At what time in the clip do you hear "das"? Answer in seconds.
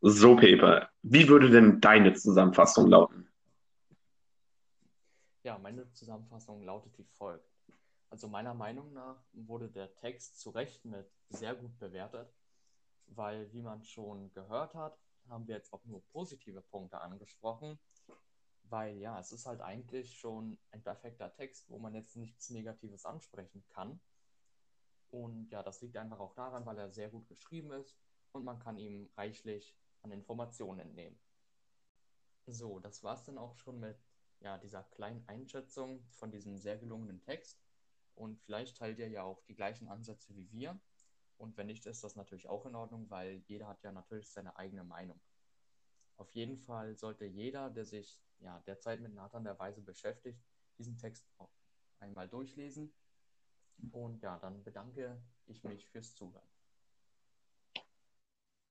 25.64-25.80, 32.78-33.02, 42.02-42.16